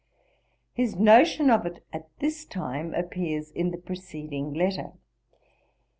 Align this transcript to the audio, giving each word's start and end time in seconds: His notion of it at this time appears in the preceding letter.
His 0.73 0.95
notion 0.95 1.51
of 1.51 1.63
it 1.67 1.85
at 1.93 2.09
this 2.17 2.43
time 2.43 2.91
appears 2.95 3.51
in 3.51 3.69
the 3.69 3.77
preceding 3.77 4.51
letter. 4.51 4.93